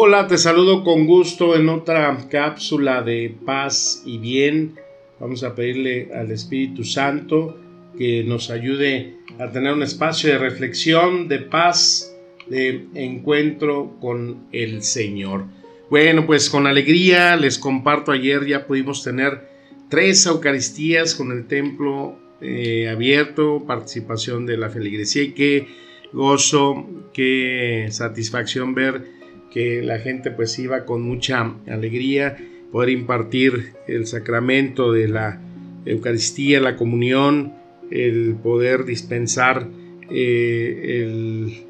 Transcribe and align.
Hola, 0.00 0.28
te 0.28 0.38
saludo 0.38 0.84
con 0.84 1.08
gusto 1.08 1.56
en 1.56 1.68
otra 1.68 2.16
cápsula 2.30 3.02
de 3.02 3.34
paz 3.44 4.04
y 4.06 4.18
bien. 4.18 4.76
Vamos 5.18 5.42
a 5.42 5.56
pedirle 5.56 6.10
al 6.14 6.30
Espíritu 6.30 6.84
Santo 6.84 7.58
que 7.98 8.22
nos 8.22 8.50
ayude 8.50 9.16
a 9.40 9.50
tener 9.50 9.72
un 9.72 9.82
espacio 9.82 10.30
de 10.30 10.38
reflexión, 10.38 11.26
de 11.26 11.40
paz, 11.40 12.14
de 12.46 12.86
encuentro 12.94 13.96
con 14.00 14.46
el 14.52 14.84
Señor. 14.84 15.46
Bueno, 15.90 16.26
pues 16.26 16.48
con 16.48 16.68
alegría 16.68 17.34
les 17.34 17.58
comparto, 17.58 18.12
ayer 18.12 18.46
ya 18.46 18.68
pudimos 18.68 19.02
tener 19.02 19.48
tres 19.88 20.24
Eucaristías 20.26 21.16
con 21.16 21.32
el 21.32 21.48
templo 21.48 22.16
eh, 22.40 22.88
abierto, 22.88 23.64
participación 23.66 24.46
de 24.46 24.58
la 24.58 24.70
feligresía 24.70 25.24
y 25.24 25.32
qué 25.32 25.66
gozo, 26.12 26.86
qué 27.12 27.88
satisfacción 27.90 28.76
ver 28.76 29.17
que 29.50 29.82
la 29.82 29.98
gente 29.98 30.30
pues 30.30 30.58
iba 30.58 30.84
con 30.84 31.02
mucha 31.02 31.54
alegría 31.66 32.36
poder 32.70 32.90
impartir 32.90 33.72
el 33.86 34.06
sacramento 34.06 34.92
de 34.92 35.08
la 35.08 35.40
Eucaristía, 35.86 36.60
la 36.60 36.76
comunión, 36.76 37.54
el 37.90 38.36
poder 38.42 38.84
dispensar 38.84 39.68
eh, 40.10 41.00
el 41.02 41.64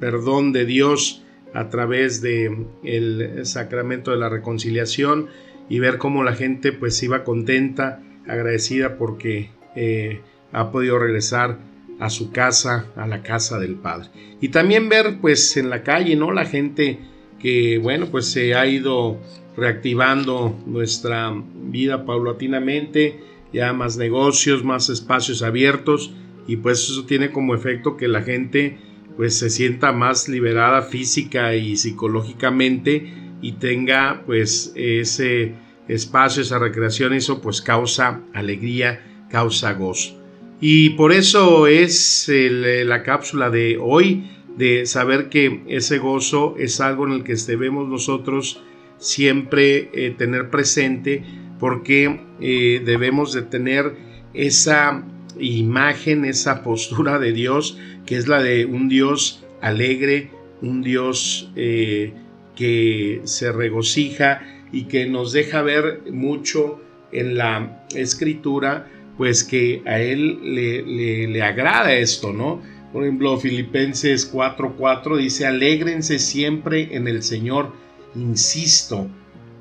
perdón 0.00 0.52
de 0.52 0.66
Dios 0.66 1.22
a 1.54 1.70
través 1.70 2.20
de 2.20 2.66
el 2.82 3.46
sacramento 3.46 4.10
de 4.10 4.18
la 4.18 4.28
reconciliación 4.28 5.28
y 5.68 5.78
ver 5.78 5.98
cómo 5.98 6.24
la 6.24 6.34
gente 6.34 6.72
pues 6.72 7.02
iba 7.02 7.24
contenta, 7.24 8.02
agradecida 8.26 8.98
porque 8.98 9.50
eh, 9.76 10.20
ha 10.52 10.70
podido 10.70 10.98
regresar 10.98 11.58
a 12.00 12.10
su 12.10 12.32
casa, 12.32 12.86
a 12.96 13.06
la 13.06 13.22
casa 13.22 13.58
del 13.58 13.76
Padre. 13.76 14.08
Y 14.40 14.48
también 14.48 14.88
ver 14.88 15.18
pues 15.20 15.56
en 15.56 15.70
la 15.70 15.82
calle, 15.82 16.16
¿no? 16.16 16.32
La 16.32 16.44
gente 16.44 16.98
que, 17.44 17.76
bueno, 17.76 18.06
pues 18.10 18.32
se 18.32 18.54
ha 18.54 18.66
ido 18.66 19.20
reactivando 19.54 20.58
nuestra 20.64 21.30
vida 21.54 22.06
paulatinamente, 22.06 23.20
ya 23.52 23.74
más 23.74 23.98
negocios, 23.98 24.64
más 24.64 24.88
espacios 24.88 25.42
abiertos 25.42 26.10
y 26.48 26.56
pues 26.56 26.88
eso 26.88 27.04
tiene 27.04 27.30
como 27.30 27.54
efecto 27.54 27.98
que 27.98 28.08
la 28.08 28.22
gente 28.22 28.78
pues 29.18 29.38
se 29.38 29.50
sienta 29.50 29.92
más 29.92 30.26
liberada 30.26 30.80
física 30.80 31.54
y 31.54 31.76
psicológicamente 31.76 33.12
y 33.42 33.52
tenga 33.52 34.22
pues 34.24 34.72
ese 34.74 35.52
espacio, 35.86 36.40
esa 36.40 36.58
recreación, 36.58 37.12
eso 37.12 37.42
pues 37.42 37.60
causa 37.60 38.22
alegría 38.32 39.26
causa 39.28 39.74
gozo. 39.74 40.18
Y 40.62 40.90
por 40.90 41.12
eso 41.12 41.66
es 41.66 42.26
la 42.30 43.02
cápsula 43.02 43.50
de 43.50 43.76
hoy, 43.78 44.30
de 44.56 44.86
saber 44.86 45.28
que 45.28 45.62
ese 45.68 45.98
gozo 45.98 46.54
es 46.58 46.80
algo 46.80 47.06
en 47.06 47.12
el 47.12 47.24
que 47.24 47.34
debemos 47.34 47.88
nosotros 47.88 48.62
siempre 48.98 49.90
eh, 49.92 50.14
tener 50.16 50.50
presente, 50.50 51.24
porque 51.58 52.20
eh, 52.40 52.82
debemos 52.84 53.32
de 53.32 53.42
tener 53.42 53.96
esa 54.32 55.04
imagen, 55.38 56.24
esa 56.24 56.62
postura 56.62 57.18
de 57.18 57.32
Dios, 57.32 57.78
que 58.06 58.16
es 58.16 58.28
la 58.28 58.42
de 58.42 58.66
un 58.66 58.88
Dios 58.88 59.44
alegre, 59.60 60.30
un 60.62 60.82
Dios 60.82 61.50
eh, 61.56 62.12
que 62.54 63.20
se 63.24 63.50
regocija 63.52 64.42
y 64.72 64.84
que 64.84 65.06
nos 65.06 65.32
deja 65.32 65.62
ver 65.62 66.02
mucho 66.10 66.80
en 67.12 67.36
la 67.36 67.86
escritura 67.94 68.88
pues 69.16 69.44
que 69.44 69.82
a 69.86 70.00
él 70.00 70.40
le, 70.42 71.26
le, 71.28 71.42
agrada 71.42 71.94
esto, 71.94 72.32
¿no? 72.32 72.60
Por 72.94 73.02
ejemplo, 73.02 73.36
Filipenses 73.38 74.32
4:4 74.32 75.16
dice, 75.16 75.46
alégrense 75.46 76.20
siempre 76.20 76.94
en 76.94 77.08
el 77.08 77.24
Señor, 77.24 77.72
insisto, 78.14 79.08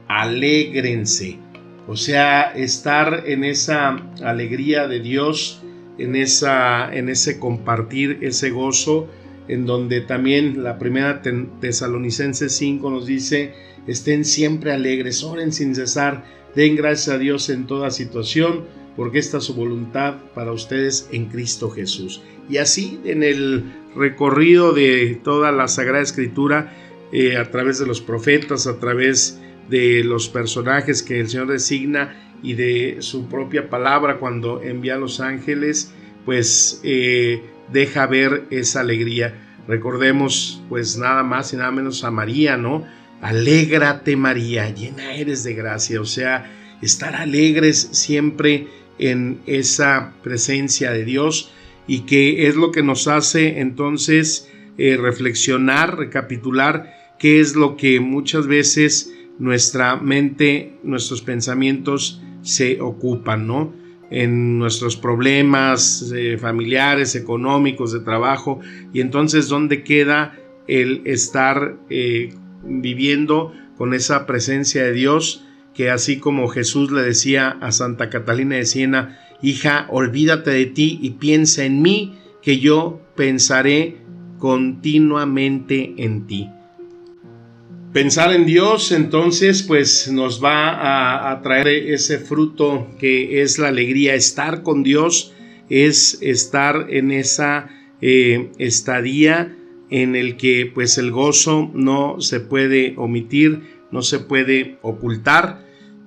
alégrense. 0.07 1.39
O 1.87 1.95
sea, 1.95 2.53
estar 2.55 3.23
en 3.25 3.43
esa 3.43 3.95
alegría 4.23 4.87
de 4.87 4.99
Dios, 4.99 5.63
en, 5.97 6.15
esa, 6.15 6.93
en 6.95 7.09
ese 7.09 7.39
compartir 7.39 8.19
ese 8.21 8.51
gozo, 8.51 9.07
en 9.47 9.65
donde 9.65 10.01
también 10.01 10.63
la 10.63 10.77
primera 10.77 11.23
Tesalonicense 11.59 12.49
5 12.49 12.87
nos 12.91 13.07
dice, 13.07 13.55
estén 13.87 14.25
siempre 14.25 14.73
alegres, 14.73 15.23
oren 15.23 15.51
sin 15.51 15.73
cesar, 15.73 16.23
den 16.55 16.75
gracias 16.75 17.15
a 17.15 17.17
Dios 17.17 17.49
en 17.49 17.65
toda 17.65 17.89
situación 17.89 18.82
porque 18.95 19.19
esta 19.19 19.37
es 19.37 19.45
su 19.45 19.55
voluntad 19.55 20.15
para 20.35 20.51
ustedes 20.51 21.09
en 21.11 21.25
Cristo 21.25 21.69
Jesús. 21.69 22.21
Y 22.49 22.57
así 22.57 22.99
en 23.05 23.23
el 23.23 23.63
recorrido 23.95 24.73
de 24.73 25.19
toda 25.23 25.51
la 25.51 25.67
Sagrada 25.67 26.03
Escritura, 26.03 26.73
eh, 27.11 27.37
a 27.37 27.49
través 27.51 27.79
de 27.79 27.85
los 27.85 28.01
profetas, 28.01 28.67
a 28.67 28.79
través 28.79 29.39
de 29.69 30.03
los 30.03 30.29
personajes 30.29 31.03
que 31.03 31.19
el 31.19 31.29
Señor 31.29 31.47
designa 31.47 32.15
y 32.41 32.55
de 32.55 32.97
su 32.99 33.27
propia 33.27 33.69
palabra 33.69 34.17
cuando 34.17 34.61
envía 34.61 34.95
a 34.95 34.99
los 34.99 35.19
ángeles, 35.19 35.93
pues 36.25 36.81
eh, 36.83 37.41
deja 37.71 38.07
ver 38.07 38.45
esa 38.49 38.81
alegría. 38.81 39.35
Recordemos 39.67 40.61
pues 40.69 40.97
nada 40.97 41.23
más 41.23 41.53
y 41.53 41.57
nada 41.57 41.71
menos 41.71 42.03
a 42.03 42.11
María, 42.11 42.57
¿no? 42.57 42.85
Alégrate 43.21 44.17
María, 44.17 44.69
llena 44.69 45.13
eres 45.13 45.45
de 45.45 45.53
gracia, 45.53 46.01
o 46.01 46.05
sea, 46.05 46.51
estar 46.81 47.15
alegres 47.15 47.89
siempre 47.91 48.67
en 49.11 49.39
esa 49.45 50.13
presencia 50.23 50.91
de 50.91 51.05
Dios 51.05 51.51
y 51.87 52.01
que 52.01 52.47
es 52.47 52.55
lo 52.55 52.71
que 52.71 52.83
nos 52.83 53.07
hace 53.07 53.59
entonces 53.59 54.49
eh, 54.77 54.97
reflexionar, 54.97 55.97
recapitular 55.97 56.93
qué 57.19 57.39
es 57.39 57.55
lo 57.55 57.77
que 57.77 57.99
muchas 57.99 58.47
veces 58.47 59.13
nuestra 59.39 59.97
mente, 59.97 60.77
nuestros 60.83 61.21
pensamientos 61.21 62.21
se 62.41 62.81
ocupan, 62.81 63.47
¿no? 63.47 63.73
En 64.09 64.59
nuestros 64.59 64.95
problemas 64.95 66.11
eh, 66.15 66.37
familiares, 66.37 67.15
económicos, 67.15 67.91
de 67.93 68.01
trabajo, 68.01 68.59
y 68.93 69.01
entonces 69.01 69.47
dónde 69.47 69.83
queda 69.83 70.37
el 70.67 71.01
estar 71.05 71.77
eh, 71.89 72.33
viviendo 72.63 73.53
con 73.77 73.93
esa 73.93 74.25
presencia 74.25 74.83
de 74.83 74.93
Dios 74.93 75.45
que 75.73 75.89
así 75.89 76.17
como 76.17 76.47
Jesús 76.47 76.91
le 76.91 77.01
decía 77.01 77.49
a 77.61 77.71
Santa 77.71 78.09
Catalina 78.09 78.55
de 78.55 78.65
Siena, 78.65 79.19
hija, 79.41 79.87
olvídate 79.89 80.51
de 80.51 80.65
ti 80.65 80.99
y 81.01 81.11
piensa 81.11 81.65
en 81.65 81.81
mí, 81.81 82.17
que 82.41 82.59
yo 82.59 83.01
pensaré 83.15 83.97
continuamente 84.37 85.93
en 85.97 86.27
ti. 86.27 86.49
Pensar 87.93 88.33
en 88.33 88.47
Dios 88.47 88.91
entonces 88.91 89.61
pues 89.61 90.11
nos 90.11 90.43
va 90.43 91.31
a, 91.31 91.41
traer 91.43 91.67
ese 91.67 92.17
fruto 92.17 92.87
que 92.99 93.43
es 93.43 93.59
la 93.59 93.67
alegría. 93.67 94.15
Estar 94.15 94.63
con 94.63 94.81
Dios 94.81 95.33
es 95.69 96.17
estar 96.21 96.87
en 96.89 97.11
esa 97.11 97.69
eh, 98.01 98.49
estadía 98.57 99.55
en 99.91 100.15
el 100.15 100.37
que 100.37 100.71
pues 100.73 100.97
el 100.97 101.11
gozo 101.11 101.69
no 101.75 102.19
se 102.19 102.39
puede 102.39 102.95
omitir, 102.97 103.61
no 103.93 104.01
se 104.01 104.19
puede 104.19 104.79
ocultar. 104.81 105.63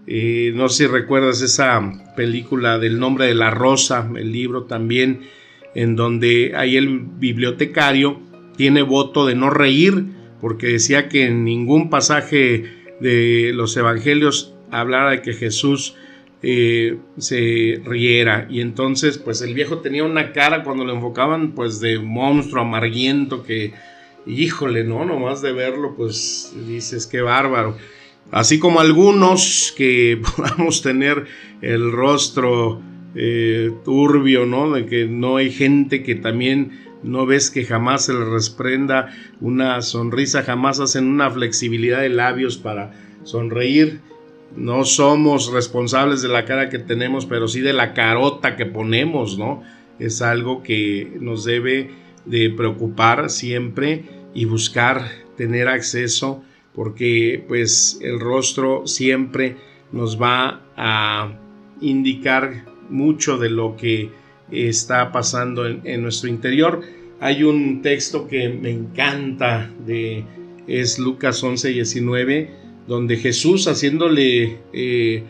Eh, 0.09 0.53
no 0.55 0.69
sé 0.69 0.85
si 0.85 0.91
recuerdas 0.91 1.41
esa 1.41 1.81
película 2.17 2.79
del 2.79 2.99
nombre 2.99 3.27
de 3.27 3.35
la 3.35 3.51
rosa, 3.51 4.11
el 4.17 4.33
libro 4.33 4.65
también, 4.65 5.21
en 5.75 5.95
donde 5.95 6.53
ahí 6.57 6.77
el 6.77 6.99
bibliotecario 6.99 8.21
tiene 8.57 8.83
voto 8.83 9.25
de 9.25 9.37
no 9.37 9.51
reír, 9.51 10.05
porque 10.41 10.67
decía 10.67 11.09
que 11.09 11.27
en 11.27 11.45
ningún 11.45 11.89
pasaje 11.89 12.65
de 13.01 13.53
los 13.55 13.77
evangelios 13.77 14.55
hablara 14.71 15.13
de 15.13 15.23
que 15.23 15.33
Jesús 15.33 15.95
eh, 16.43 16.99
se 17.19 17.81
riera. 17.85 18.49
Y 18.51 18.63
entonces, 18.63 19.19
pues 19.19 19.43
el 19.43 19.55
viejo 19.55 19.79
tenía 19.79 20.03
una 20.03 20.33
cara 20.33 20.65
cuando 20.65 20.85
lo 20.85 20.93
enfocaban, 20.93 21.53
pues 21.53 21.79
de 21.79 22.01
monstruo 22.01 22.63
amarguiento 22.63 23.45
que 23.45 23.73
híjole, 24.27 24.85
¿no? 24.85 25.05
Nomás 25.05 25.41
de 25.43 25.53
verlo, 25.53 25.95
pues 25.97 26.53
dices, 26.67 27.07
qué 27.07 27.21
bárbaro. 27.21 27.77
Así 28.33 28.59
como 28.59 28.81
algunos 28.81 29.73
que 29.77 30.21
podamos 30.37 30.83
tener 30.83 31.27
el 31.63 31.93
rostro 31.93 32.81
eh, 33.15 33.73
turbio, 33.85 34.47
¿no? 34.47 34.73
De 34.73 34.87
que 34.87 35.07
no 35.07 35.37
hay 35.37 35.51
gente 35.51 36.03
que 36.03 36.17
también 36.17 36.87
no 37.03 37.25
ves 37.25 37.51
que 37.51 37.65
jamás 37.65 38.07
se 38.07 38.15
les 38.15 38.27
resprenda 38.27 39.15
una 39.41 39.81
sonrisa, 39.83 40.43
jamás 40.43 40.81
hacen 40.81 41.07
una 41.07 41.31
flexibilidad 41.31 42.01
de 42.01 42.09
labios 42.09 42.59
para 42.59 42.93
sonreír. 43.23 44.01
No 44.57 44.85
somos 44.85 45.53
responsables 45.53 46.23
de 46.23 46.29
la 46.29 46.45
cara 46.45 46.69
que 46.69 46.79
tenemos, 46.79 47.27
pero 47.27 47.49
sí 47.49 47.61
de 47.61 47.73
la 47.73 47.95
carota 47.95 48.57
que 48.57 48.67
ponemos, 48.67 49.39
¿no? 49.39 49.63
Es 49.99 50.23
algo 50.23 50.63
que 50.63 51.17
nos 51.21 51.45
debe 51.45 51.91
de 52.25 52.51
preocupar 52.51 53.31
siempre 53.31 54.05
y 54.37 54.45
buscar 54.45 55.11
tener 55.37 55.67
acceso 55.67 56.45
porque 56.75 57.43
pues 57.49 57.99
el 58.03 58.21
rostro 58.21 58.87
siempre 58.87 59.57
nos 59.93 60.21
va 60.21 60.61
a 60.77 61.33
indicar 61.81 62.67
mucho 62.91 63.39
de 63.39 63.49
lo 63.49 63.77
que 63.77 64.11
está 64.51 65.11
pasando 65.11 65.67
en, 65.67 66.03
nuestro 66.03 66.29
interior. 66.29 66.83
Hay 67.19 67.45
un 67.45 67.81
texto 67.81 68.29
que 68.29 68.51
me 68.51 68.71
encanta 68.71 69.71
de 69.87 70.23
es 70.67 70.99
Lucas 70.99 71.43
11, 71.43 71.71
19, 71.71 72.51
donde 72.87 73.17
Jesús 73.17 73.69
haciéndole 73.69 74.59
eh, 74.75 75.23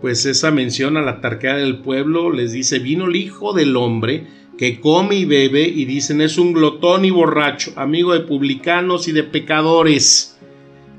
pues 0.00 0.24
esa 0.24 0.50
mención 0.50 0.96
a 0.96 1.02
la 1.02 1.20
tarquea 1.20 1.56
del 1.56 1.80
pueblo 1.80 2.32
les 2.32 2.52
dice, 2.52 2.78
vino 2.78 3.06
el 3.06 3.16
Hijo 3.16 3.52
del 3.52 3.76
Hombre 3.76 4.26
que 4.58 4.80
come 4.80 5.16
y 5.16 5.24
bebe 5.24 5.62
y 5.62 5.84
dicen 5.84 6.20
es 6.20 6.38
un 6.38 6.52
glotón 6.52 7.04
y 7.04 7.10
borracho, 7.10 7.72
amigo 7.76 8.12
de 8.12 8.20
publicanos 8.20 9.08
y 9.08 9.12
de 9.12 9.22
pecadores. 9.22 10.38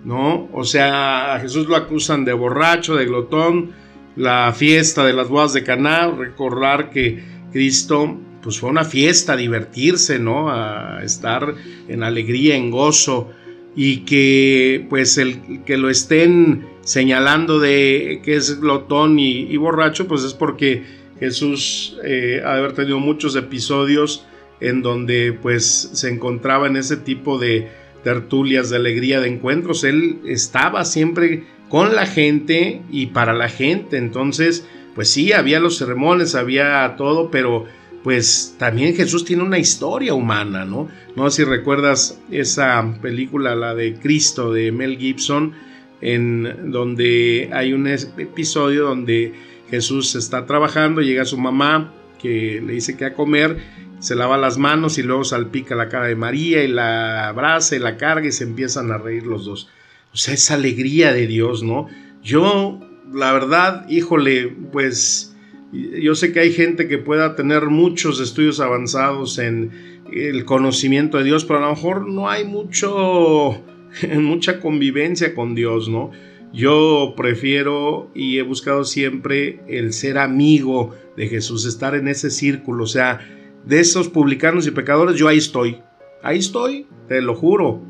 ¿No? 0.04 0.48
O 0.54 0.63
sea, 0.63 1.36
a 1.36 1.39
Jesús 1.39 1.68
lo 1.68 1.75
acusan 1.75 2.24
de 2.24 2.31
borracho, 2.31 2.95
de 2.95 3.06
glotón, 3.06 3.74
la 4.15 4.54
fiesta 4.54 5.06
de 5.06 5.12
las 5.12 5.27
bodas 5.27 5.54
de 5.54 5.63
Caná, 5.63 6.09
recordar 6.12 6.92
que 6.92 7.21
Cristo 7.51 8.18
pues 8.42 8.59
fue 8.59 8.69
una 8.69 8.86
fiesta, 8.86 9.36
divertirse, 9.36 10.19
¿no? 10.19 10.50
A 10.50 11.04
estar 11.04 11.56
en 11.89 12.04
alegría, 12.04 12.56
en 12.56 12.71
gozo 12.71 13.30
y 13.75 14.06
que 14.06 14.86
pues 14.89 15.18
el 15.18 15.63
que 15.65 15.77
lo 15.77 15.89
estén 15.89 16.65
señalando 16.81 17.59
de 17.59 18.21
que 18.24 18.36
es 18.36 18.59
glotón 18.59 19.19
y, 19.19 19.56
borracho, 19.57 20.07
pues 20.07 20.24
es 20.24 20.33
porque 20.33 20.83
Jesús 21.19 21.98
eh, 22.04 22.42
ha 22.46 22.54
haber 22.54 22.74
tenido 22.74 23.00
muchos 23.00 23.36
episodios 23.36 24.25
en 24.60 24.81
donde 24.81 25.38
pues 25.42 25.92
se 25.94 26.10
encontraba 26.10 26.68
en 26.68 26.78
ese 26.78 26.98
tipo 26.98 27.38
de 27.38 27.68
tertulias 28.04 28.69
de 28.69 28.78
alegría, 28.78 29.19
de 29.19 29.30
encuentros. 29.30 29.84
Él 29.84 30.19
estaba 30.25 30.86
siempre 30.86 31.44
con 31.69 31.96
la 31.96 32.06
gente 32.06 32.81
y 32.92 33.08
para 33.08 33.34
la 33.34 33.50
gente. 33.50 33.98
Entonces, 33.98 34.68
pues 34.96 35.10
sí, 35.10 35.34
había 35.34 35.60
los 35.60 35.78
sermones, 35.78 36.36
había 36.36 36.96
todo, 36.98 37.30
pero 37.30 37.66
pues 38.04 38.56
también 38.58 38.96
Jesús 38.96 39.25
tiene 39.25 39.44
una 39.44 39.60
historia 39.60 40.14
humana, 40.14 40.66
¿no? 40.66 40.88
No 41.16 41.30
sé 41.30 41.44
si 41.44 41.50
recuerdas 41.50 42.19
esa 42.31 42.98
película, 43.02 43.56
la 43.56 43.75
de 43.75 43.96
Cristo 43.96 44.54
de 44.54 44.72
Mel 44.72 44.98
Gibson, 44.98 45.54
en 46.00 46.72
donde 46.72 47.50
hay 47.52 47.74
un 47.74 47.88
episodio 47.88 48.86
donde 48.86 49.34
Jesús 49.69 50.16
está 50.16 50.46
trabajando, 50.46 51.02
llega 51.02 51.25
su 51.25 51.38
mamá 51.38 51.94
que 52.19 52.62
le 52.66 52.74
dice 52.74 52.98
que 52.98 53.06
a 53.06 53.14
comer, 53.14 53.58
se 54.00 54.16
lava 54.16 54.38
las 54.38 54.58
manos 54.58 54.98
y 54.98 55.04
luego 55.04 55.24
salpica 55.24 55.75
la 55.75 55.90
cara 55.90 56.08
de 56.08 56.16
María 56.16 56.64
y 56.64 56.68
la 56.68 57.28
abraza 57.28 57.75
y 57.75 57.80
la 57.80 57.98
carga 57.98 58.28
y 58.28 58.31
se 58.31 58.44
empiezan 58.44 58.92
a 58.92 58.98
reír 58.98 59.24
los 59.24 59.46
dos. 59.46 59.69
O 60.14 60.18
sea, 60.18 60.34
esa 60.34 60.56
alegría 60.56 61.14
de 61.14 61.28
Dios, 61.28 61.64
¿no? 61.64 61.88
Yo, 62.24 62.80
la 63.14 63.31
verdad, 63.34 63.88
híjole, 63.90 64.56
pues 64.72 65.36
yo 65.72 66.16
sé 66.16 66.31
que 66.31 66.40
hay 66.40 66.54
gente 66.54 66.88
que 66.88 66.98
pueda 66.98 67.36
tener 67.36 67.68
muchos 67.68 68.19
estudios 68.19 68.60
avanzados 68.60 69.38
en 69.38 70.04
el 70.12 70.46
conocimiento 70.46 71.18
de 71.18 71.25
Dios, 71.25 71.46
pero 71.46 71.60
a 71.60 71.64
lo 71.64 71.75
mejor 71.75 72.08
no 72.08 72.30
hay 72.30 72.46
mucho, 72.46 73.62
mucha 74.16 74.60
convivencia 74.60 75.36
con 75.36 75.56
Dios, 75.56 75.90
¿no? 75.90 76.12
Yo 76.53 77.13
prefiero 77.15 78.09
y 78.15 78.38
he 78.38 78.41
buscado 78.41 78.85
siempre 78.85 79.59
el 79.67 79.94
ser 79.94 80.17
amigo 80.17 80.95
de 81.15 81.27
Jesús, 81.27 81.65
estar 81.65 81.95
en 81.95 82.07
ese 82.07 82.29
círculo, 82.29 82.85
o 82.85 82.88
sea, 82.88 83.19
de 83.65 83.79
esos 83.79 84.07
publicanos 84.07 84.65
y 84.65 84.71
pecadores, 84.71 85.17
yo 85.17 85.27
ahí 85.27 85.38
estoy, 85.38 85.81
ahí 86.23 86.39
estoy, 86.39 86.88
te 87.07 87.21
lo 87.21 87.35
juro. 87.35 87.81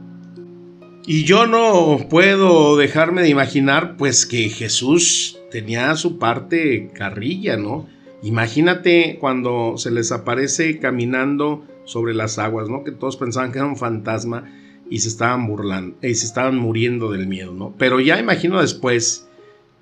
Y 1.05 1.23
yo 1.23 1.47
no 1.47 2.09
puedo 2.09 2.75
dejarme 2.75 3.21
de 3.21 3.29
imaginar, 3.29 3.95
pues, 3.95 4.25
que 4.25 4.49
Jesús 4.49 5.39
tenía 5.51 5.95
su 5.95 6.17
parte 6.17 6.91
carrilla, 6.93 7.55
¿no? 7.55 7.87
Imagínate 8.23 9.17
cuando 9.19 9.77
se 9.77 9.91
les 9.91 10.11
aparece 10.11 10.79
caminando 10.79 11.63
sobre 11.85 12.13
las 12.13 12.39
aguas, 12.39 12.67
¿no? 12.67 12.83
Que 12.83 12.91
todos 12.91 13.15
pensaban 13.15 13.51
que 13.51 13.59
era 13.59 13.67
un 13.67 13.77
fantasma 13.77 14.51
y 14.89 14.99
se 14.99 15.09
estaban 15.09 15.47
burlando, 15.47 15.97
y 16.01 16.15
se 16.15 16.25
estaban 16.25 16.57
muriendo 16.57 17.11
del 17.11 17.27
miedo, 17.27 17.53
¿no? 17.53 17.73
Pero 17.77 17.99
ya 17.99 18.19
imagino 18.19 18.61
después, 18.61 19.27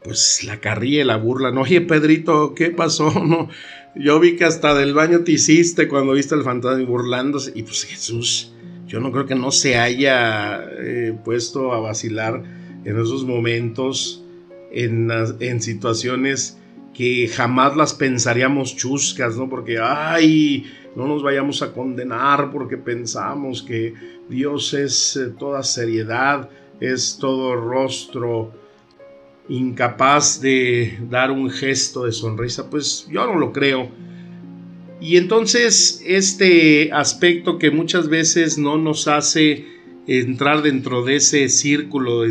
pues 0.04 0.44
la 0.44 0.60
carrilla 0.60 1.02
y 1.02 1.06
la 1.06 1.18
burla, 1.18 1.52
¿no? 1.52 1.62
Oye, 1.62 1.82
Pedrito, 1.82 2.54
¿qué 2.56 2.72
pasó? 2.72 3.12
No, 3.26 3.50
yo 3.96 4.20
vi 4.20 4.36
que 4.36 4.46
hasta 4.46 4.74
del 4.74 4.94
baño 4.94 5.22
te 5.22 5.32
hiciste 5.32 5.88
cuando 5.88 6.14
viste 6.14 6.36
al 6.36 6.44
fantasma 6.44 6.86
burlándose, 6.86 7.52
y 7.56 7.64
pues 7.64 7.84
Jesús, 7.84 8.54
yo 8.88 9.00
no 9.00 9.12
creo 9.12 9.26
que 9.26 9.36
no 9.36 9.52
se 9.52 9.78
haya 9.78 10.64
eh, 10.80 11.18
puesto 11.24 11.74
a 11.74 11.80
vacilar 11.80 12.44
en 12.84 13.00
esos 13.00 13.26
momentos, 13.26 14.24
en, 14.72 15.10
en 15.40 15.62
situaciones 15.62 16.58
que 16.94 17.28
jamás 17.28 17.76
las 17.76 17.94
pensaríamos 17.94 18.76
chuscas, 18.76 19.36
¿no? 19.36 19.50
Porque, 19.50 19.78
ay, 19.82 20.66
no 20.96 21.08
nos 21.08 21.22
vayamos 21.22 21.62
a 21.62 21.74
condenar 21.74 22.52
porque 22.52 22.78
pensamos 22.78 23.62
que 23.62 23.94
Dios 24.30 24.74
es 24.74 25.16
eh, 25.18 25.34
toda 25.38 25.64
seriedad, 25.64 26.50
es 26.80 27.18
todo 27.20 27.56
rostro 27.56 28.52
incapaz 29.48 30.42
de 30.42 30.98
dar 31.10 31.32
un 31.32 31.50
gesto 31.50 32.06
de 32.06 32.12
sonrisa, 32.12 32.70
pues 32.70 33.08
yo 33.12 33.26
no 33.26 33.36
lo 33.36 33.52
creo. 33.52 33.90
Y 35.00 35.18
entonces 35.18 36.02
este 36.06 36.92
aspecto 36.92 37.60
que 37.60 37.70
muchas 37.70 38.10
veces 38.10 38.58
no 38.58 38.78
nos 38.78 39.08
hace 39.08 39.66
entrar 40.08 40.62
dentro 40.62 41.04
de 41.04 41.18
ese 41.18 41.50
círculo 41.50 42.22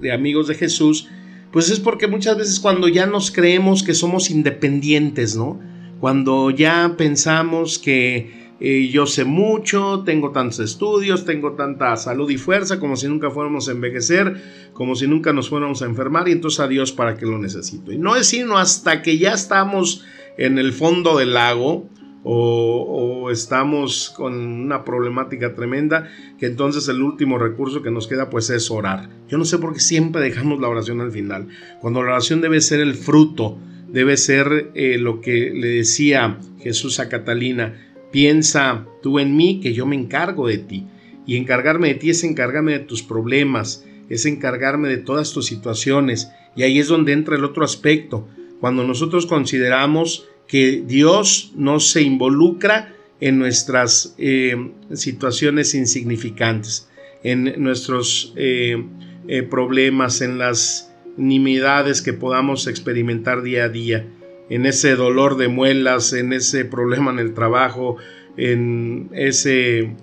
de, 0.00 0.12
amigos 0.12 0.48
de 0.48 0.54
Jesús, 0.54 1.08
pues 1.52 1.70
es 1.70 1.80
porque 1.80 2.06
muchas 2.06 2.36
veces 2.36 2.60
cuando 2.60 2.88
ya 2.88 3.06
nos 3.06 3.30
creemos 3.30 3.82
que 3.82 3.94
somos 3.94 4.30
independientes, 4.30 5.36
¿no? 5.36 5.60
Cuando 6.00 6.50
ya 6.50 6.94
pensamos 6.96 7.78
que 7.78 8.49
yo 8.60 9.06
sé 9.06 9.24
mucho, 9.24 10.02
tengo 10.04 10.32
tantos 10.32 10.60
estudios, 10.60 11.24
tengo 11.24 11.52
tanta 11.52 11.96
salud 11.96 12.30
y 12.30 12.36
fuerza, 12.36 12.78
como 12.78 12.96
si 12.96 13.08
nunca 13.08 13.30
fuéramos 13.30 13.68
a 13.68 13.72
envejecer, 13.72 14.70
como 14.74 14.94
si 14.94 15.06
nunca 15.06 15.32
nos 15.32 15.48
fuéramos 15.48 15.80
a 15.82 15.86
enfermar, 15.86 16.28
y 16.28 16.32
entonces 16.32 16.60
a 16.60 16.68
Dios 16.68 16.92
para 16.92 17.16
que 17.16 17.24
lo 17.24 17.38
necesito. 17.38 17.90
Y 17.92 17.98
no 17.98 18.16
es 18.16 18.26
sino 18.26 18.58
hasta 18.58 19.00
que 19.02 19.16
ya 19.16 19.32
estamos 19.32 20.04
en 20.36 20.58
el 20.58 20.72
fondo 20.72 21.16
del 21.16 21.34
lago, 21.34 21.88
o, 22.22 23.30
estamos 23.30 24.10
con 24.10 24.34
una 24.34 24.84
problemática 24.84 25.54
tremenda, 25.54 26.08
que 26.38 26.46
entonces 26.46 26.88
el 26.88 27.02
último 27.02 27.38
recurso 27.38 27.82
que 27.82 27.90
nos 27.90 28.06
queda 28.06 28.28
pues 28.28 28.50
es 28.50 28.70
orar. 28.70 29.08
Yo 29.28 29.38
no 29.38 29.44
sé 29.44 29.58
por 29.58 29.72
qué 29.72 29.80
siempre 29.80 30.20
dejamos 30.20 30.60
la 30.60 30.68
oración 30.68 31.00
al 31.00 31.12
final, 31.12 31.48
cuando 31.80 32.02
la 32.02 32.12
oración 32.12 32.40
debe 32.40 32.60
ser 32.60 32.80
el 32.80 32.94
fruto, 32.94 33.58
debe 33.88 34.16
ser 34.16 34.70
eh, 34.74 34.98
lo 34.98 35.20
que 35.20 35.50
le 35.50 35.68
decía 35.68 36.38
Jesús 36.58 37.00
a 37.00 37.08
Catalina, 37.08 37.89
piensa 38.10 38.86
tú 39.02 39.18
en 39.18 39.36
mí 39.36 39.60
que 39.60 39.72
yo 39.72 39.86
me 39.86 39.96
encargo 39.96 40.48
de 40.48 40.58
ti. 40.58 40.86
Y 41.26 41.36
encargarme 41.36 41.88
de 41.88 41.94
ti 41.94 42.10
es 42.10 42.24
encargarme 42.24 42.72
de 42.72 42.80
tus 42.80 43.02
problemas, 43.02 43.84
es 44.08 44.26
encargarme 44.26 44.88
de 44.88 44.98
todas 44.98 45.32
tus 45.32 45.46
situaciones. 45.46 46.30
Y 46.56 46.62
ahí 46.62 46.78
es 46.78 46.88
donde 46.88 47.12
entra 47.12 47.36
el 47.36 47.44
otro 47.44 47.64
aspecto. 47.64 48.26
Cuando 48.60 48.84
nosotros 48.84 49.26
consideramos 49.26 50.28
que 50.46 50.82
Dios 50.84 51.52
no 51.54 51.78
se 51.78 52.02
involucra 52.02 52.94
en 53.20 53.38
nuestras 53.38 54.14
eh, 54.18 54.56
situaciones 54.94 55.74
insignificantes, 55.74 56.88
en 57.22 57.62
nuestros 57.62 58.32
eh, 58.36 58.82
eh, 59.28 59.42
problemas, 59.42 60.22
en 60.22 60.38
las 60.38 60.92
nimiedades 61.16 62.02
que 62.02 62.12
podamos 62.12 62.66
experimentar 62.66 63.42
día 63.42 63.64
a 63.64 63.68
día, 63.68 64.06
en 64.50 64.66
ese 64.66 64.96
dolor 64.96 65.36
de 65.36 65.48
muelas, 65.48 66.12
en 66.12 66.32
ese 66.32 66.64
problema 66.64 67.10
en 67.12 67.20
el 67.20 67.32
trabajo, 67.32 67.96
en 68.36 69.08
ese 69.12 69.94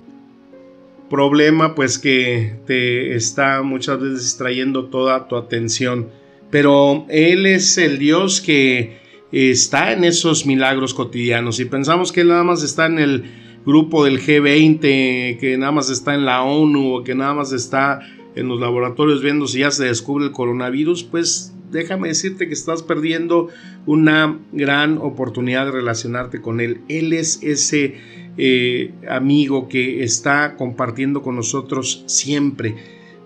problema 1.10 1.76
pues 1.76 2.00
que 2.00 2.56
te 2.66 3.16
está 3.16 3.62
muchas 3.62 4.00
veces 4.00 4.24
distrayendo 4.24 4.86
toda 4.86 5.28
tu 5.28 5.36
atención. 5.36 6.10
Pero 6.50 7.06
Él 7.10 7.46
es 7.46 7.78
el 7.78 8.00
Dios 8.00 8.42
que 8.42 8.98
está 9.32 9.92
en 9.92 10.06
esos 10.06 10.46
milagros 10.46 10.94
cotidianos. 10.94 11.60
Y 11.60 11.66
pensamos 11.66 12.12
que 12.12 12.24
nada 12.24 12.44
más 12.44 12.64
está 12.64 12.86
en 12.86 13.00
el 13.00 13.26
grupo 13.66 14.06
del 14.06 14.22
G20, 14.22 15.40
que 15.40 15.58
nada 15.58 15.74
más 15.74 15.90
está 15.90 16.16
en 16.16 16.26
la 16.26 16.44
ONU 16.44 16.96
o 16.96 17.04
que 17.04 17.16
nada 17.16 17.34
más 17.34 17.52
está 17.52 18.00
en 18.36 18.48
los 18.48 18.62
laboratorios 18.62 19.22
viendo 19.22 19.48
si 19.48 19.60
ya 19.60 19.72
se 19.72 19.86
descubre 19.86 20.26
el 20.26 20.32
coronavirus, 20.32 21.04
pues 21.04 21.54
déjame 21.72 22.10
decirte 22.10 22.48
que 22.48 22.54
estás 22.54 22.84
perdiendo 22.84 23.50
una 23.86 24.40
gran 24.52 24.98
oportunidad 24.98 25.66
de 25.66 25.72
relacionarte 25.72 26.42
con 26.42 26.60
Él. 26.60 26.82
Él 26.88 27.14
es 27.14 27.40
ese 27.44 27.96
eh, 28.38 28.94
amigo 29.10 29.68
que 29.68 30.04
está 30.04 30.56
compartiendo 30.56 31.22
con 31.22 31.36
nosotros 31.36 32.04
siempre. 32.08 32.76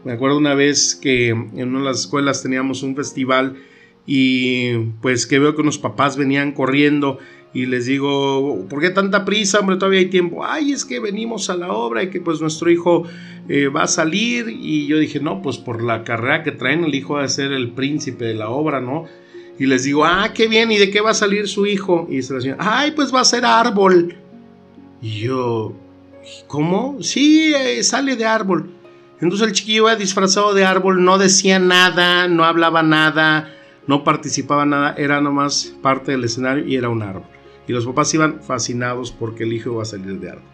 Me 0.04 0.14
acuerdo 0.14 0.38
una 0.38 0.56
vez 0.56 0.96
que 0.96 1.30
en 1.30 1.70
una 1.70 1.80
de 1.80 1.86
las 1.86 2.02
escuelas 2.02 2.42
teníamos 2.42 2.82
un 2.82 2.96
festival 2.96 3.58
y 4.06 4.78
pues 5.02 5.28
que 5.28 5.38
veo 5.38 5.56
que 5.56 5.62
unos 5.62 5.78
papás 5.78 6.18
venían 6.18 6.54
corriendo 6.54 7.20
y 7.54 7.66
les 7.66 7.86
digo, 7.86 8.66
¿por 8.70 8.80
qué 8.80 8.90
tanta 8.90 9.26
prisa? 9.26 9.60
Hombre, 9.60 9.76
todavía 9.76 10.00
hay 10.00 10.10
tiempo. 10.10 10.46
Ay, 10.46 10.72
es 10.72 10.86
que 10.86 11.00
venimos 11.00 11.50
a 11.50 11.56
la 11.58 11.74
obra 11.74 12.02
y 12.04 12.10
que 12.10 12.22
pues 12.22 12.40
nuestro 12.40 12.72
hijo 12.72 13.04
eh, 13.54 13.68
va 13.68 13.84
a 13.84 13.88
salir. 13.88 14.48
Y 14.48 14.88
yo 14.88 14.98
dije, 14.98 15.20
no, 15.20 15.42
pues 15.42 15.58
por 15.58 15.84
la 15.84 16.06
carrera 16.06 16.42
que 16.42 16.54
traen, 16.54 16.86
el 16.86 16.96
hijo 16.96 17.16
va 17.16 17.24
a 17.24 17.28
ser 17.28 17.52
el 17.52 17.72
príncipe 17.72 18.24
de 18.24 18.34
la 18.34 18.50
obra, 18.50 18.80
¿no? 18.80 19.06
Y 19.60 19.66
les 19.66 19.84
digo, 19.84 20.06
ah, 20.06 20.32
qué 20.34 20.48
bien, 20.48 20.72
¿y 20.72 20.78
de 20.78 20.90
qué 20.90 21.02
va 21.02 21.12
a 21.12 21.14
salir 21.14 21.50
su 21.50 21.66
hijo? 21.66 22.08
Y 22.10 22.16
dice 22.18 22.34
la 22.34 22.42
señora, 22.42 22.60
ay, 22.62 22.92
pues 22.92 23.14
va 23.14 23.20
a 23.20 23.26
ser 23.26 23.44
árbol. 23.44 24.16
Y 25.02 25.20
yo, 25.20 25.74
¿cómo? 26.48 26.98
Sí, 27.02 27.54
eh, 27.54 27.84
sale 27.84 28.16
de 28.16 28.26
árbol. 28.26 28.70
Entonces 29.20 29.48
el 29.48 29.54
chiquillo 29.54 29.84
iba 29.84 29.96
disfrazado 29.98 30.54
de 30.54 30.64
árbol, 30.64 31.04
no 31.04 31.18
decía 31.18 31.60
nada, 31.60 32.30
no 32.30 32.46
hablaba 32.46 32.82
nada, 32.82 33.54
no 33.86 34.04
participaba 34.04 34.66
nada, 34.66 34.96
era 34.98 35.20
nomás 35.20 35.76
parte 35.82 36.14
del 36.14 36.24
escenario 36.24 36.66
y 36.66 36.76
era 36.76 36.90
un 36.90 37.04
árbol. 37.04 37.28
Y 37.68 37.74
los 37.74 37.86
papás 37.86 38.14
iban 38.14 38.42
fascinados 38.42 39.12
porque 39.12 39.44
el 39.44 39.54
hijo 39.54 39.74
iba 39.74 39.82
a 39.84 39.86
salir 39.86 40.20
de 40.20 40.30
árbol. 40.30 40.50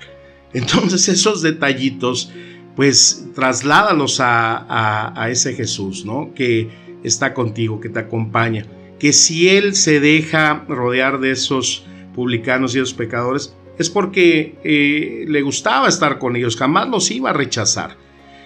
Entonces 0.53 1.07
esos 1.09 1.41
detallitos, 1.41 2.31
pues 2.77 3.27
trasládalos 3.33 4.19
a, 4.21 5.27
ese 5.31 5.55
Jesús, 5.55 6.05
¿no? 6.05 6.31
Que 6.35 6.69
está 7.03 7.33
contigo, 7.33 7.81
que 7.81 7.89
te 7.89 7.99
acompaña. 7.99 8.67
Que 8.99 9.13
si 9.13 9.49
Él 9.49 9.75
se 9.75 9.99
deja 9.99 10.63
rodear 10.69 11.19
de 11.19 11.31
esos 11.31 11.85
publicanos 12.13 12.75
y 12.75 12.77
esos 12.77 12.93
pecadores, 12.93 13.55
es 13.79 13.89
porque 13.89 14.59
eh, 14.63 15.25
le 15.27 15.41
gustaba 15.41 15.89
estar 15.89 16.19
con 16.19 16.35
ellos, 16.35 16.55
jamás 16.55 16.87
los 16.87 17.09
iba 17.09 17.31
a 17.31 17.33
rechazar. 17.33 17.97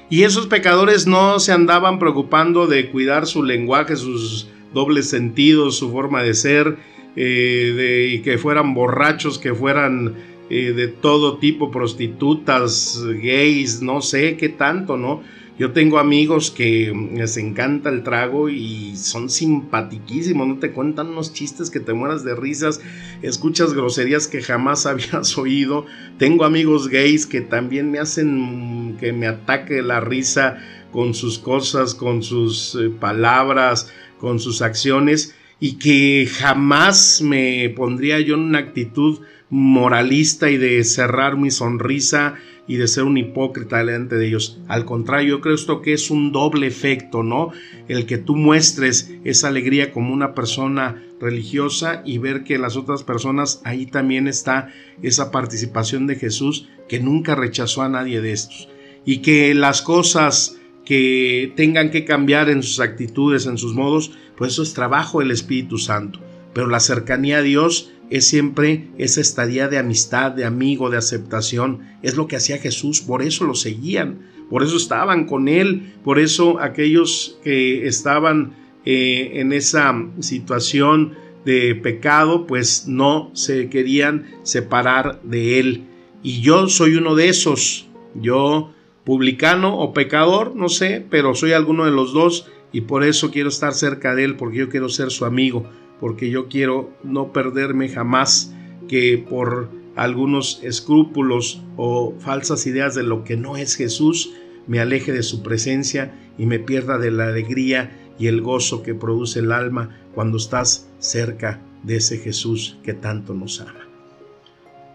Y 0.09 0.23
esos 0.23 0.47
pecadores 0.47 1.07
no 1.07 1.41
se 1.41 1.51
andaban 1.51 1.99
preocupando 1.99 2.67
de 2.67 2.89
cuidar 2.89 3.27
su 3.27 3.43
lenguaje, 3.43 3.97
sus 3.97 4.47
dobles 4.73 5.09
sentidos, 5.09 5.77
su 5.77 5.91
forma 5.91 6.23
de 6.23 6.33
ser, 6.35 6.77
eh, 7.17 7.73
de, 7.75 8.07
y 8.07 8.21
que 8.21 8.37
fueran 8.37 8.73
borrachos, 8.73 9.37
que 9.39 9.53
fueran 9.53 10.15
eh, 10.53 10.73
de 10.73 10.89
todo 10.89 11.37
tipo, 11.37 11.71
prostitutas, 11.71 13.01
gays, 13.23 13.81
no 13.81 14.01
sé 14.01 14.35
qué 14.35 14.49
tanto, 14.49 14.97
¿no? 14.97 15.23
Yo 15.57 15.71
tengo 15.71 15.97
amigos 15.97 16.51
que 16.51 16.93
les 17.13 17.37
encanta 17.37 17.89
el 17.89 18.03
trago 18.03 18.49
y 18.49 18.97
son 18.97 19.29
simpatiquísimos, 19.29 20.45
no 20.45 20.59
te 20.59 20.73
cuentan 20.73 21.07
unos 21.07 21.31
chistes 21.31 21.69
que 21.69 21.79
te 21.79 21.93
mueras 21.93 22.25
de 22.25 22.35
risas, 22.35 22.81
escuchas 23.21 23.73
groserías 23.73 24.27
que 24.27 24.41
jamás 24.41 24.85
habías 24.87 25.37
oído. 25.37 25.85
Tengo 26.17 26.43
amigos 26.43 26.89
gays 26.89 27.25
que 27.25 27.39
también 27.39 27.89
me 27.89 27.99
hacen 27.99 28.97
que 28.99 29.13
me 29.13 29.27
ataque 29.27 29.81
la 29.81 30.01
risa 30.01 30.57
con 30.91 31.13
sus 31.13 31.39
cosas, 31.39 31.95
con 31.95 32.23
sus 32.23 32.75
eh, 32.75 32.89
palabras, 32.89 33.89
con 34.17 34.41
sus 34.41 34.61
acciones 34.61 35.33
y 35.61 35.75
que 35.75 36.27
jamás 36.29 37.21
me 37.21 37.69
pondría 37.69 38.19
yo 38.19 38.33
en 38.33 38.41
una 38.41 38.59
actitud 38.59 39.21
moralista 39.51 40.49
y 40.49 40.57
de 40.57 40.83
cerrar 40.83 41.37
mi 41.37 41.51
sonrisa 41.51 42.35
y 42.67 42.77
de 42.77 42.87
ser 42.87 43.03
un 43.03 43.17
hipócrita 43.17 43.79
delante 43.79 44.15
de 44.15 44.27
ellos. 44.27 44.59
Al 44.69 44.85
contrario, 44.85 45.37
yo 45.37 45.41
creo 45.41 45.55
esto 45.55 45.81
que 45.81 45.91
es 45.91 46.09
un 46.09 46.31
doble 46.31 46.67
efecto, 46.67 47.21
¿no? 47.21 47.51
El 47.89 48.05
que 48.05 48.17
tú 48.17 48.37
muestres 48.37 49.11
esa 49.25 49.49
alegría 49.49 49.91
como 49.91 50.13
una 50.13 50.33
persona 50.33 51.03
religiosa 51.19 52.01
y 52.05 52.17
ver 52.17 52.45
que 52.45 52.57
las 52.57 52.77
otras 52.77 53.03
personas 53.03 53.61
ahí 53.65 53.85
también 53.85 54.27
está 54.27 54.69
esa 55.01 55.31
participación 55.31 56.07
de 56.07 56.15
Jesús 56.15 56.69
que 56.87 57.01
nunca 57.01 57.35
rechazó 57.35 57.81
a 57.81 57.89
nadie 57.89 58.21
de 58.21 58.31
estos. 58.31 58.69
Y 59.03 59.17
que 59.17 59.53
las 59.53 59.81
cosas 59.81 60.57
que 60.85 61.51
tengan 61.57 61.91
que 61.91 62.05
cambiar 62.05 62.49
en 62.49 62.63
sus 62.63 62.79
actitudes, 62.79 63.47
en 63.47 63.57
sus 63.57 63.73
modos, 63.73 64.11
pues 64.37 64.53
eso 64.53 64.63
es 64.63 64.73
trabajo 64.73 65.19
del 65.19 65.31
Espíritu 65.31 65.77
Santo. 65.77 66.19
Pero 66.53 66.67
la 66.67 66.79
cercanía 66.79 67.39
a 67.39 67.41
Dios 67.41 67.91
es 68.11 68.27
siempre 68.27 68.89
esa 68.97 69.21
estadía 69.21 69.69
de 69.69 69.77
amistad, 69.77 70.31
de 70.33 70.43
amigo, 70.43 70.89
de 70.89 70.97
aceptación. 70.97 71.79
Es 72.03 72.17
lo 72.17 72.27
que 72.27 72.35
hacía 72.35 72.57
Jesús, 72.57 73.01
por 73.01 73.23
eso 73.23 73.45
lo 73.45 73.55
seguían, 73.55 74.27
por 74.49 74.63
eso 74.63 74.75
estaban 74.75 75.25
con 75.25 75.47
él, 75.47 75.93
por 76.03 76.19
eso 76.19 76.59
aquellos 76.59 77.39
que 77.41 77.87
estaban 77.87 78.53
eh, 78.85 79.31
en 79.35 79.53
esa 79.53 79.95
situación 80.19 81.13
de 81.45 81.73
pecado, 81.73 82.45
pues 82.47 82.85
no 82.85 83.31
se 83.33 83.69
querían 83.69 84.25
separar 84.43 85.21
de 85.23 85.61
él. 85.61 85.85
Y 86.21 86.41
yo 86.41 86.67
soy 86.67 86.95
uno 86.95 87.15
de 87.15 87.29
esos, 87.29 87.87
yo 88.13 88.73
publicano 89.05 89.79
o 89.79 89.93
pecador, 89.93 90.53
no 90.53 90.67
sé, 90.67 91.03
pero 91.09 91.33
soy 91.33 91.53
alguno 91.53 91.85
de 91.85 91.91
los 91.91 92.11
dos 92.11 92.45
y 92.73 92.81
por 92.81 93.05
eso 93.05 93.31
quiero 93.31 93.47
estar 93.47 93.73
cerca 93.73 94.15
de 94.15 94.25
él, 94.25 94.35
porque 94.35 94.57
yo 94.57 94.69
quiero 94.69 94.89
ser 94.89 95.11
su 95.11 95.23
amigo 95.23 95.65
porque 96.01 96.29
yo 96.29 96.49
quiero 96.49 96.91
no 97.03 97.31
perderme 97.31 97.87
jamás 97.87 98.53
que 98.89 99.23
por 99.29 99.69
algunos 99.95 100.59
escrúpulos 100.63 101.61
o 101.77 102.15
falsas 102.19 102.67
ideas 102.67 102.95
de 102.95 103.03
lo 103.03 103.23
que 103.23 103.37
no 103.37 103.55
es 103.55 103.75
Jesús, 103.75 104.33
me 104.67 104.79
aleje 104.79 105.13
de 105.13 105.23
su 105.23 105.43
presencia 105.43 106.13
y 106.37 106.45
me 106.45 106.59
pierda 106.59 106.97
de 106.97 107.11
la 107.11 107.27
alegría 107.27 107.97
y 108.17 108.27
el 108.27 108.41
gozo 108.41 108.83
que 108.83 108.95
produce 108.95 109.39
el 109.39 109.51
alma 109.51 109.97
cuando 110.13 110.37
estás 110.37 110.89
cerca 110.99 111.61
de 111.83 111.97
ese 111.97 112.17
Jesús 112.17 112.77
que 112.83 112.93
tanto 112.93 113.33
nos 113.33 113.61
ama. 113.61 113.87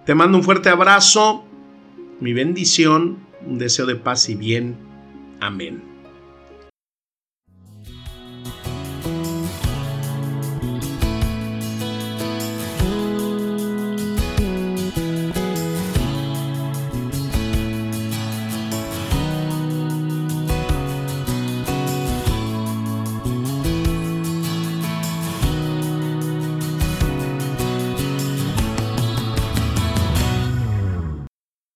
Te 0.04 0.14
mando 0.14 0.38
un 0.38 0.44
fuerte 0.44 0.68
abrazo, 0.68 1.44
mi 2.20 2.32
bendición, 2.32 3.18
un 3.46 3.58
deseo 3.58 3.86
de 3.86 3.96
paz 3.96 4.28
y 4.28 4.34
bien. 4.34 4.76
Amén. 5.40 5.82